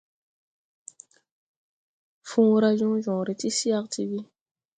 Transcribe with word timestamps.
Fõõra 2.29 2.69
jɔŋ 2.79 2.93
jɔŋre 3.03 3.33
ti 3.39 3.49
CRTV. 3.57 4.11